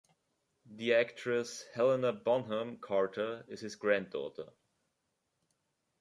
[0.65, 4.49] The actress Helena Bonham Carter is his granddaughter.